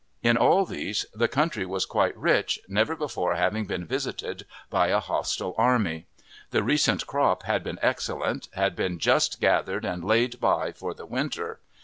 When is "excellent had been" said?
7.83-8.97